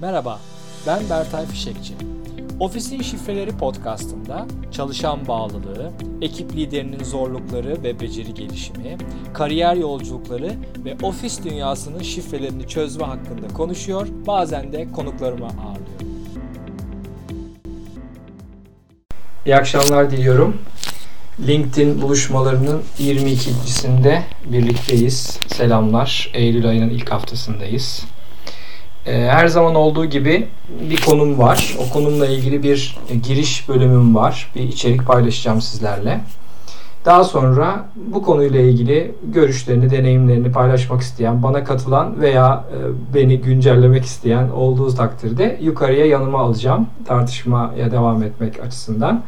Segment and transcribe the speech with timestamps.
[0.00, 0.40] Merhaba,
[0.86, 1.94] ben Bertay Fişekçi.
[2.60, 5.90] Ofisin Şifreleri podcastında çalışan bağlılığı,
[6.22, 8.96] ekip liderinin zorlukları ve beceri gelişimi,
[9.34, 10.52] kariyer yolculukları
[10.84, 16.06] ve ofis dünyasının şifrelerini çözme hakkında konuşuyor, bazen de konuklarıma ağırlıyorum.
[19.46, 20.56] İyi akşamlar diliyorum.
[21.46, 25.38] LinkedIn buluşmalarının 22.sinde birlikteyiz.
[25.46, 26.30] Selamlar.
[26.34, 28.06] Eylül ayının ilk haftasındayız.
[29.06, 30.46] Ee, her zaman olduğu gibi
[30.90, 31.76] bir konum var.
[31.78, 34.52] O konumla ilgili bir giriş bölümüm var.
[34.54, 36.20] Bir içerik paylaşacağım sizlerle.
[37.04, 44.04] Daha sonra bu konuyla ilgili görüşlerini, deneyimlerini paylaşmak isteyen, bana katılan veya e, beni güncellemek
[44.04, 49.22] isteyen olduğu takdirde yukarıya yanıma alacağım tartışmaya devam etmek açısından.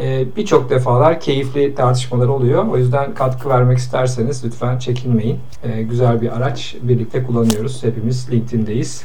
[0.00, 2.66] E, birçok defalar keyifli tartışmalar oluyor.
[2.66, 5.38] O yüzden katkı vermek isterseniz lütfen çekinmeyin.
[5.62, 7.84] E, güzel bir araç birlikte kullanıyoruz.
[7.84, 9.04] Hepimiz LinkedIn'deyiz.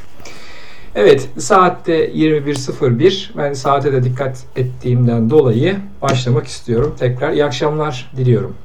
[0.95, 6.95] Evet saatte 21.01 ben saate de dikkat ettiğimden dolayı başlamak istiyorum.
[6.99, 8.55] Tekrar iyi akşamlar diliyorum.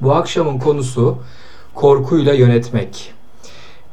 [0.00, 1.18] Bu akşamın konusu
[1.74, 3.12] korkuyla yönetmek.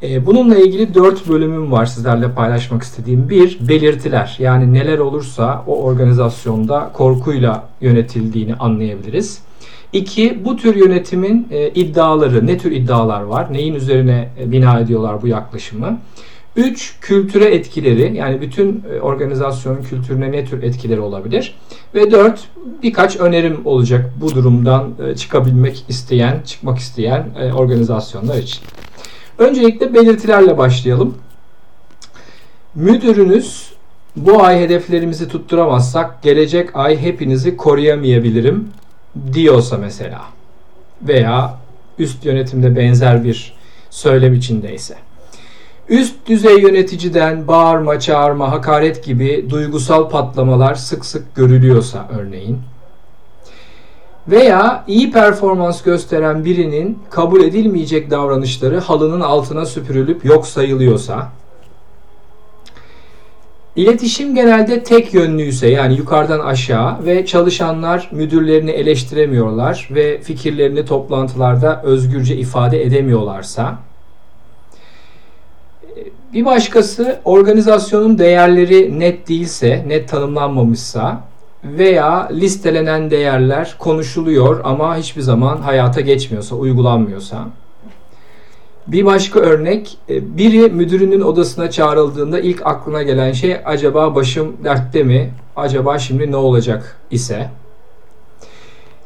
[0.03, 3.29] Ee, bununla ilgili dört bölümüm var sizlerle paylaşmak istediğim.
[3.29, 4.35] Bir, belirtiler.
[4.39, 9.41] Yani neler olursa o organizasyonda korkuyla yönetildiğini anlayabiliriz.
[9.93, 15.21] İki, bu tür yönetimin e, iddiaları, ne tür iddialar var, neyin üzerine e, bina ediyorlar
[15.21, 15.99] bu yaklaşımı.
[16.55, 21.55] Üç, kültüre etkileri yani bütün e, organizasyonun kültürüne ne tür etkileri olabilir.
[21.95, 22.39] Ve dört,
[22.83, 28.59] birkaç önerim olacak bu durumdan çıkabilmek isteyen, çıkmak isteyen organizasyonlar için.
[29.37, 31.17] Öncelikle belirtilerle başlayalım.
[32.75, 33.73] Müdürünüz
[34.15, 38.69] bu ay hedeflerimizi tutturamazsak gelecek ay hepinizi koruyamayabilirim
[39.33, 40.21] diyorsa mesela
[41.01, 41.57] veya
[41.99, 43.53] üst yönetimde benzer bir
[43.89, 44.95] söylem içindeyse.
[45.89, 52.59] Üst düzey yöneticiden bağırma, çağırma, hakaret gibi duygusal patlamalar sık sık görülüyorsa örneğin
[54.27, 61.29] veya iyi performans gösteren birinin kabul edilmeyecek davranışları halının altına süpürülüp yok sayılıyorsa,
[63.75, 72.35] İletişim genelde tek yönlüyse yani yukarıdan aşağı ve çalışanlar müdürlerini eleştiremiyorlar ve fikirlerini toplantılarda özgürce
[72.37, 73.77] ifade edemiyorlarsa,
[76.33, 81.21] bir başkası organizasyonun değerleri net değilse, net tanımlanmamışsa
[81.63, 87.47] veya listelenen değerler konuşuluyor ama hiçbir zaman hayata geçmiyorsa, uygulanmıyorsa.
[88.87, 95.03] Bir başka örnek, e, biri müdürünün odasına çağrıldığında ilk aklına gelen şey acaba başım dertte
[95.03, 97.49] mi, acaba şimdi ne olacak ise.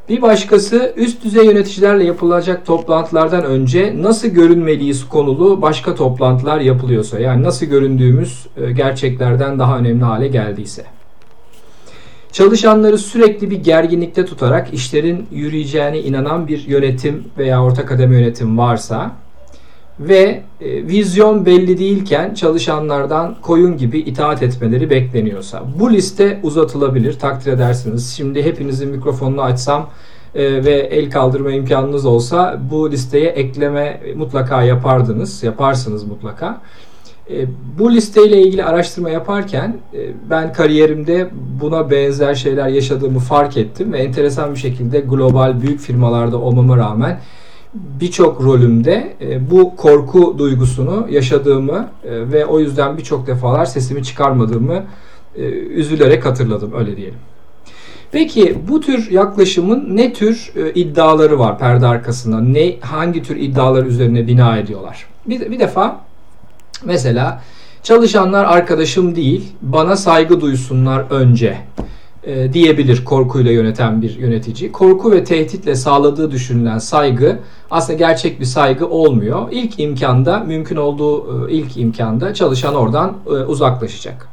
[0.10, 7.44] Bir başkası üst düzey yöneticilerle yapılacak toplantılardan önce nasıl görünmeliyiz konulu başka toplantılar yapılıyorsa yani
[7.44, 10.86] nasıl göründüğümüz e, gerçeklerden daha önemli hale geldiyse.
[12.32, 19.12] Çalışanları sürekli bir gerginlikte tutarak işlerin yürüyeceğine inanan bir yönetim veya orta kademe yönetim varsa
[20.00, 27.52] ve e, vizyon belli değilken çalışanlardan koyun gibi itaat etmeleri bekleniyorsa bu liste uzatılabilir takdir
[27.52, 28.14] edersiniz.
[28.18, 29.90] Şimdi hepinizin mikrofonunu açsam
[30.36, 36.62] e, ve el kaldırma imkanınız olsa bu listeye ekleme mutlaka yapardınız, yaparsınız mutlaka.
[37.30, 37.46] E,
[37.80, 40.00] bu listeyle ilgili araştırma yaparken e,
[40.30, 41.30] ben kariyerimde
[41.62, 47.20] buna benzer şeyler yaşadığımı fark ettim ve enteresan bir şekilde global büyük firmalarda olmama rağmen
[47.74, 54.84] birçok rolümde e, bu korku duygusunu yaşadığımı ve o yüzden birçok defalar sesimi çıkarmadığımı
[55.70, 57.20] üzülerek hatırladım öyle diyelim.
[58.12, 62.42] Peki bu tür yaklaşımın ne tür iddiaları var perde arkasında?
[62.42, 65.06] Ne hangi tür iddialar üzerine bina ediyorlar?
[65.26, 66.07] Bir, bir defa
[66.86, 67.42] Mesela
[67.84, 71.58] çalışanlar arkadaşım değil, bana saygı duysunlar önce
[72.24, 74.72] e, diyebilir korkuyla yöneten bir yönetici.
[74.72, 77.40] Korku ve tehditle sağladığı düşünülen saygı
[77.72, 79.48] aslında gerçek bir saygı olmuyor.
[79.52, 84.28] İlk imkanda, mümkün olduğu e, ilk imkanda çalışan oradan e, uzaklaşacak.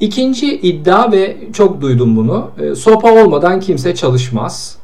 [0.00, 2.50] İkinci iddia ve çok duydum bunu.
[2.58, 4.77] E, sopa olmadan kimse çalışmaz.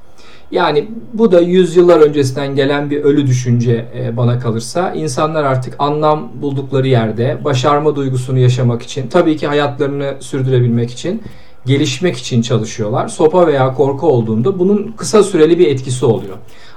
[0.55, 4.93] Yani bu da yüzyıllar öncesinden gelen bir ölü düşünce e, bana kalırsa.
[4.93, 11.23] İnsanlar artık anlam buldukları yerde başarma duygusunu yaşamak için, tabii ki hayatlarını sürdürebilmek için,
[11.67, 13.09] gelişmek için çalışıyorlar.
[13.09, 16.37] Sopa veya korku olduğunda bunun kısa süreli bir etkisi oluyor.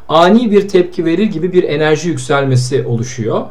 [0.10, 3.42] Ani bir tepki verir gibi bir enerji yükselmesi oluşuyor.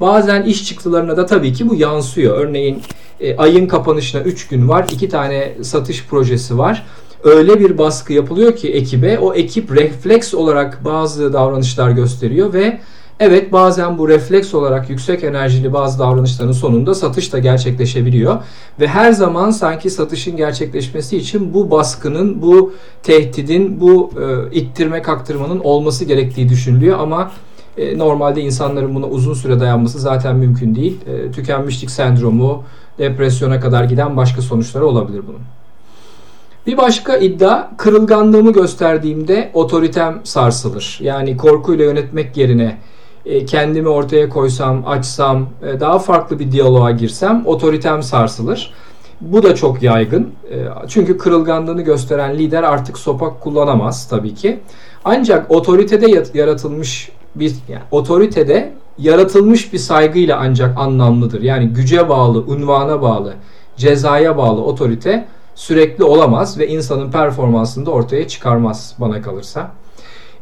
[0.00, 2.38] Bazen iş çıktılarına da tabii ki bu yansıyor.
[2.38, 2.82] Örneğin
[3.20, 6.86] e, ayın kapanışına 3 gün var, 2 tane satış projesi var
[7.24, 12.80] öyle bir baskı yapılıyor ki ekibe o ekip refleks olarak bazı davranışlar gösteriyor ve
[13.20, 18.36] Evet bazen bu refleks olarak yüksek enerjili bazı davranışların sonunda satış da gerçekleşebiliyor.
[18.80, 22.72] Ve her zaman sanki satışın gerçekleşmesi için bu baskının, bu
[23.02, 26.98] tehdidin, bu e, ittirme kaktırmanın olması gerektiği düşünülüyor.
[26.98, 27.30] Ama
[27.76, 30.98] e, normalde insanların buna uzun süre dayanması zaten mümkün değil.
[31.06, 32.64] E, tükenmişlik sendromu,
[32.98, 35.40] depresyona kadar giden başka sonuçları olabilir bunun.
[36.66, 40.98] Bir başka iddia kırılganlığımı gösterdiğimde otoritem sarsılır.
[41.02, 42.78] Yani korkuyla yönetmek yerine
[43.26, 48.72] e, kendimi ortaya koysam, açsam, e, daha farklı bir diyaloğa girsem otoritem sarsılır.
[49.20, 50.30] Bu da çok yaygın.
[50.50, 50.56] E,
[50.88, 54.60] çünkü kırılganlığını gösteren lider artık sopak kullanamaz tabii ki.
[55.04, 61.42] Ancak otoritede yaratılmış bir yani otoritede yaratılmış bir saygıyla ancak anlamlıdır.
[61.42, 63.34] Yani güce bağlı, unvana bağlı,
[63.76, 65.26] cezaya bağlı otorite
[65.56, 69.70] sürekli olamaz ve insanın performansını da ortaya çıkarmaz bana kalırsa.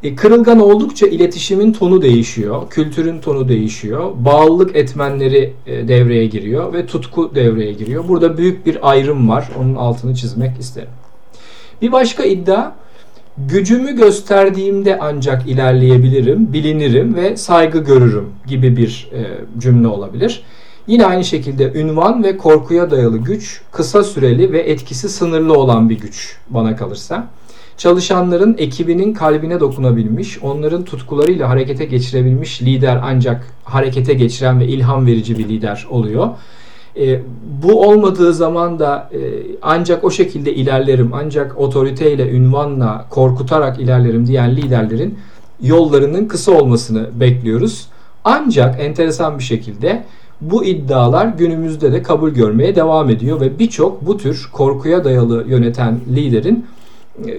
[0.03, 6.87] E, kırılgan oldukça iletişimin tonu değişiyor, kültürün tonu değişiyor, bağlılık etmenleri e, devreye giriyor ve
[6.87, 8.09] tutku devreye giriyor.
[8.09, 10.89] Burada büyük bir ayrım var, onun altını çizmek isterim.
[11.83, 12.73] Bir başka iddia,
[13.39, 19.21] gücümü gösterdiğimde ancak ilerleyebilirim, bilinirim ve saygı görürüm gibi bir e,
[19.61, 20.43] cümle olabilir.
[20.87, 25.99] Yine aynı şekilde ünvan ve korkuya dayalı güç kısa süreli ve etkisi sınırlı olan bir
[25.99, 27.27] güç bana kalırsa.
[27.77, 35.39] Çalışanların ekibinin kalbine dokunabilmiş, onların tutkularıyla harekete geçirebilmiş lider ancak harekete geçiren ve ilham verici
[35.39, 36.29] bir lider oluyor.
[36.97, 37.21] E,
[37.63, 39.19] bu olmadığı zaman da e,
[39.63, 45.19] ancak o şekilde ilerlerim, ancak otoriteyle, ünvanla, korkutarak ilerlerim diyen liderlerin
[45.63, 47.87] yollarının kısa olmasını bekliyoruz.
[48.25, 50.05] Ancak enteresan bir şekilde
[50.41, 56.01] bu iddialar günümüzde de kabul görmeye devam ediyor ve birçok bu tür korkuya dayalı yöneten
[56.15, 56.67] liderin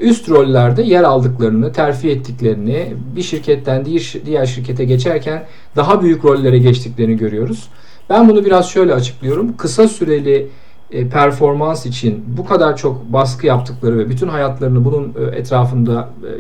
[0.01, 3.85] üst rollerde yer aldıklarını, terfi ettiklerini, bir şirketten
[4.25, 5.45] diğer şirkete geçerken
[5.75, 7.69] daha büyük rollere geçtiklerini görüyoruz.
[8.09, 9.57] Ben bunu biraz şöyle açıklıyorum.
[9.57, 10.47] Kısa süreli
[10.91, 16.31] e, performans için bu kadar çok baskı yaptıkları ve bütün hayatlarını bunun e, etrafında e,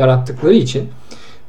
[0.00, 0.88] yarattıkları için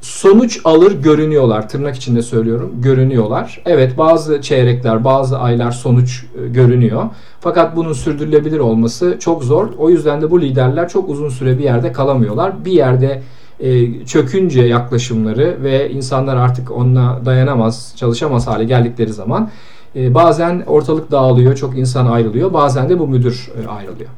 [0.01, 1.69] sonuç alır görünüyorlar.
[1.69, 2.71] Tırnak içinde söylüyorum.
[2.81, 3.62] Görünüyorlar.
[3.65, 7.03] Evet bazı çeyrekler, bazı aylar sonuç e, görünüyor.
[7.39, 9.69] Fakat bunun sürdürülebilir olması çok zor.
[9.77, 12.65] O yüzden de bu liderler çok uzun süre bir yerde kalamıyorlar.
[12.65, 13.21] Bir yerde
[13.59, 19.50] e, çökünce yaklaşımları ve insanlar artık onunla dayanamaz, çalışamaz hale geldikleri zaman
[19.95, 22.53] e, bazen ortalık dağılıyor, çok insan ayrılıyor.
[22.53, 24.09] Bazen de bu müdür ayrılıyor.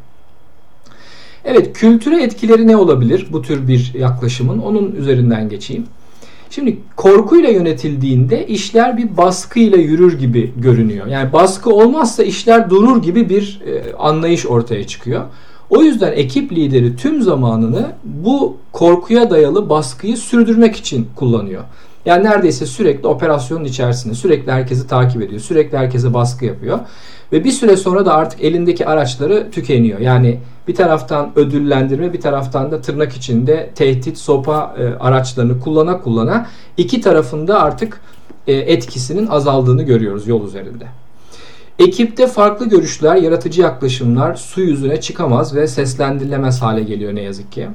[1.45, 4.59] Evet kültüre etkileri ne olabilir bu tür bir yaklaşımın?
[4.59, 5.85] Onun üzerinden geçeyim.
[6.49, 11.07] Şimdi korkuyla yönetildiğinde işler bir baskıyla yürür gibi görünüyor.
[11.07, 15.21] Yani baskı olmazsa işler durur gibi bir e, anlayış ortaya çıkıyor.
[15.69, 21.63] O yüzden ekip lideri tüm zamanını bu korkuya dayalı baskıyı sürdürmek için kullanıyor.
[22.05, 26.79] Yani neredeyse sürekli operasyonun içerisinde, sürekli herkesi takip ediyor, sürekli herkese baskı yapıyor.
[27.31, 29.99] Ve bir süre sonra da artık elindeki araçları tükeniyor.
[29.99, 36.47] Yani bir taraftan ödüllendirme bir taraftan da tırnak içinde tehdit sopa e, araçlarını kullana kullana
[36.77, 38.01] iki tarafında artık
[38.47, 40.85] e, etkisinin azaldığını görüyoruz yol üzerinde.
[41.79, 47.67] Ekipte farklı görüşler, yaratıcı yaklaşımlar su yüzüne çıkamaz ve seslendirilemez hale geliyor ne yazık ki.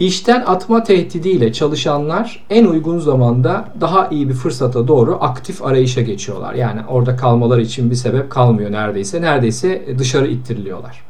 [0.00, 6.54] İşten atma tehdidiyle çalışanlar en uygun zamanda daha iyi bir fırsata doğru aktif arayışa geçiyorlar.
[6.54, 9.22] Yani orada kalmaları için bir sebep kalmıyor neredeyse.
[9.22, 11.02] Neredeyse dışarı ittiriliyorlar.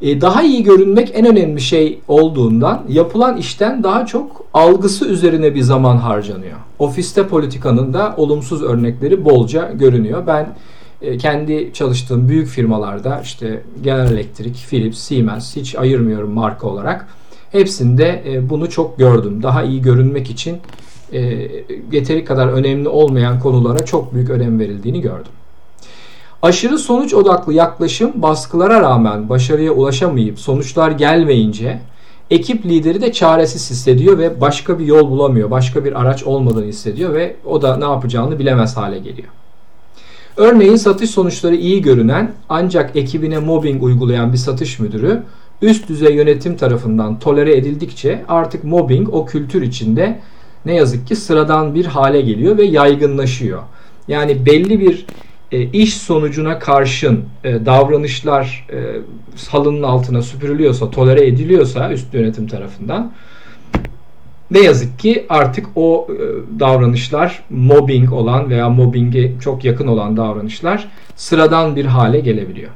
[0.00, 5.62] E, daha iyi görünmek en önemli şey olduğundan yapılan işten daha çok algısı üzerine bir
[5.62, 6.56] zaman harcanıyor.
[6.78, 10.26] Ofiste politikanın da olumsuz örnekleri bolca görünüyor.
[10.26, 10.54] Ben
[11.02, 17.06] e, kendi çalıştığım büyük firmalarda işte General Electric, Philips, Siemens hiç ayırmıyorum marka olarak
[17.52, 19.42] Hepsinde e, bunu çok gördüm.
[19.42, 20.58] Daha iyi görünmek için
[21.12, 21.20] e,
[21.92, 25.32] yeteri kadar önemli olmayan konulara çok büyük önem verildiğini gördüm.
[26.42, 31.80] Aşırı sonuç odaklı yaklaşım baskılara rağmen başarıya ulaşamayıp sonuçlar gelmeyince
[32.30, 35.50] ekip lideri de çaresiz hissediyor ve başka bir yol bulamıyor.
[35.50, 39.28] Başka bir araç olmadığını hissediyor ve o da ne yapacağını bilemez hale geliyor.
[40.36, 45.22] Örneğin satış sonuçları iyi görünen ancak ekibine mobbing uygulayan bir satış müdürü
[45.62, 50.18] üst düzey yönetim tarafından tolere edildikçe artık mobbing o kültür içinde
[50.66, 53.62] ne yazık ki sıradan bir hale geliyor ve yaygınlaşıyor.
[54.08, 55.06] Yani belli bir
[55.52, 58.78] e, iş sonucuna karşın e, davranışlar e,
[59.48, 63.12] halının altına süpürülüyorsa, tolere ediliyorsa üst yönetim tarafından
[64.50, 66.16] ne yazık ki artık o e,
[66.60, 72.70] davranışlar mobbing olan veya mobbinge çok yakın olan davranışlar sıradan bir hale gelebiliyor.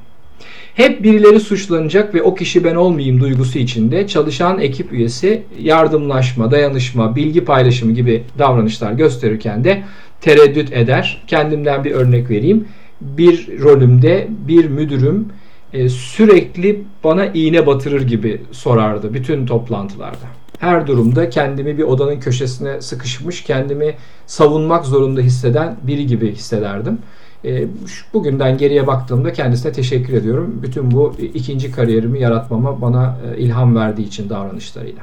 [0.75, 7.17] Hep birileri suçlanacak ve o kişi ben olmayayım duygusu içinde çalışan ekip üyesi yardımlaşma, dayanışma,
[7.17, 9.83] bilgi paylaşımı gibi davranışlar gösterirken de
[10.21, 11.23] tereddüt eder.
[11.27, 12.69] Kendimden bir örnek vereyim.
[13.01, 15.29] Bir rolümde bir müdürüm
[15.73, 20.27] e, sürekli bana iğne batırır gibi sorardı bütün toplantılarda.
[20.59, 23.95] Her durumda kendimi bir odanın köşesine sıkışmış, kendimi
[24.27, 26.99] savunmak zorunda hisseden biri gibi hissederdim.
[27.45, 27.67] E,
[28.15, 30.61] bugünden geriye baktığımda kendisine teşekkür ediyorum.
[30.63, 35.03] Bütün bu ikinci kariyerimi yaratmama bana e, ilham verdiği için davranışlarıyla.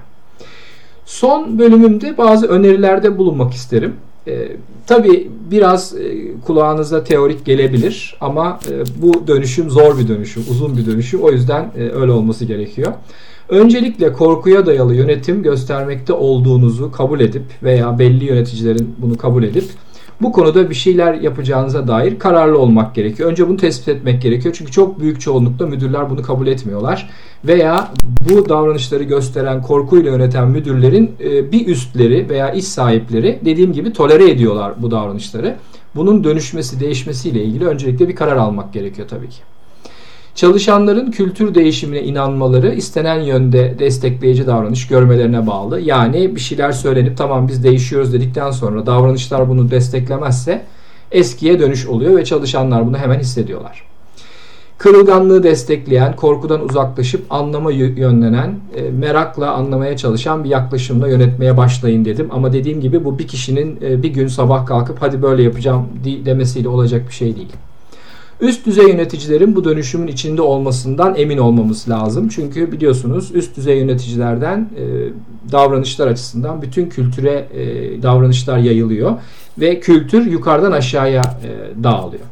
[1.06, 3.96] Son bölümümde bazı önerilerde bulunmak isterim.
[4.28, 4.48] E,
[4.88, 10.86] tabii biraz e, kulağınıza teorik gelebilir ama e, bu dönüşüm zor bir dönüşüm, uzun bir
[10.86, 11.22] dönüşüm.
[11.22, 12.94] O yüzden e, öyle olması gerekiyor.
[13.50, 19.66] Öncelikle korkuya dayalı yönetim göstermekte olduğunuzu kabul edip veya belli yöneticilerin bunu kabul edip
[20.22, 23.32] bu konuda bir şeyler yapacağınıza dair kararlı olmak gerekiyor.
[23.32, 24.56] Önce bunu tespit etmek gerekiyor.
[24.58, 27.10] Çünkü çok büyük çoğunlukla müdürler bunu kabul etmiyorlar.
[27.46, 27.92] Veya
[28.30, 34.30] bu davranışları gösteren, korkuyla yöneten müdürlerin e, bir üstleri veya iş sahipleri dediğim gibi tolere
[34.32, 35.56] ediyorlar bu davranışları.
[35.96, 39.42] Bunun dönüşmesi, değişmesiyle ilgili öncelikle bir karar almak gerekiyor tabii ki.
[40.40, 45.80] Çalışanların kültür değişimine inanmaları istenen yönde destekleyici davranış görmelerine bağlı.
[45.80, 50.66] Yani bir şeyler söylenip tamam biz değişiyoruz dedikten sonra davranışlar bunu desteklemezse
[51.12, 53.84] eskiye dönüş oluyor ve çalışanlar bunu hemen hissediyorlar.
[54.78, 62.28] Kırılganlığı destekleyen, korkudan uzaklaşıp anlama yönlenen, e, merakla anlamaya çalışan bir yaklaşımla yönetmeye başlayın dedim.
[62.32, 65.88] Ama dediğim gibi bu bir kişinin e, bir gün sabah kalkıp hadi böyle yapacağım
[66.26, 67.54] demesiyle olacak bir şey değil.
[68.42, 72.30] Üst düzey yöneticilerin bu dönüşümün içinde olmasından emin olmamız lazım.
[72.30, 74.84] Çünkü biliyorsunuz üst düzey yöneticilerden e,
[75.52, 77.64] davranışlar açısından bütün kültüre e,
[78.04, 79.16] davranışlar yayılıyor
[79.60, 82.24] ve kültür yukarıdan aşağıya e, dağılıyor.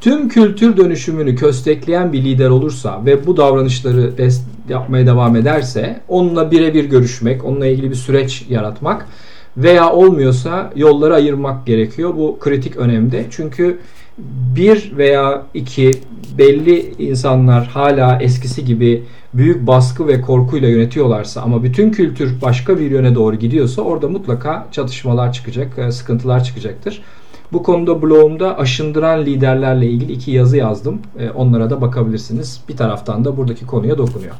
[0.00, 4.12] Tüm kültür dönüşümünü köstekleyen bir lider olursa ve bu davranışları
[4.68, 9.06] yapmaya devam ederse onunla birebir görüşmek, onunla ilgili bir süreç yaratmak
[9.56, 12.14] veya olmuyorsa yolları ayırmak gerekiyor.
[12.16, 13.26] Bu kritik önemde.
[13.30, 13.78] Çünkü
[14.56, 15.90] bir veya iki
[16.38, 19.02] belli insanlar hala eskisi gibi
[19.34, 24.66] büyük baskı ve korkuyla yönetiyorlarsa ama bütün kültür başka bir yöne doğru gidiyorsa orada mutlaka
[24.72, 27.02] çatışmalar çıkacak, e, sıkıntılar çıkacaktır.
[27.52, 31.00] Bu konuda blogumda aşındıran liderlerle ilgili iki yazı yazdım.
[31.18, 32.60] E, onlara da bakabilirsiniz.
[32.68, 34.34] Bir taraftan da buradaki konuya dokunuyor.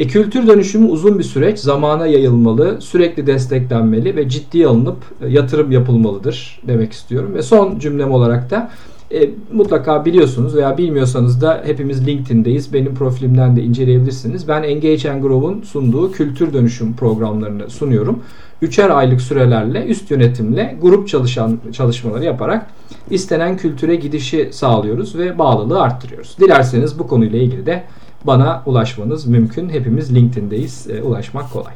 [0.00, 5.72] E, kültür dönüşümü uzun bir süreç, zamana yayılmalı, sürekli desteklenmeli ve ciddiye alınıp e, yatırım
[5.72, 7.34] yapılmalıdır demek istiyorum.
[7.34, 8.70] Ve son cümlem olarak da
[9.12, 12.72] e, mutlaka biliyorsunuz veya bilmiyorsanız da hepimiz LinkedIn'deyiz.
[12.72, 14.48] Benim profilimden de inceleyebilirsiniz.
[14.48, 18.18] Ben Engage and Grow'un sunduğu kültür dönüşüm programlarını sunuyorum.
[18.62, 22.66] Üçer aylık sürelerle üst yönetimle grup çalışan çalışmaları yaparak
[23.10, 26.36] istenen kültüre gidişi sağlıyoruz ve bağlılığı arttırıyoruz.
[26.40, 27.84] Dilerseniz bu konuyla ilgili de
[28.24, 29.68] bana ulaşmanız mümkün.
[29.68, 30.86] Hepimiz LinkedIn'deyiz.
[30.90, 31.74] E, ulaşmak kolay.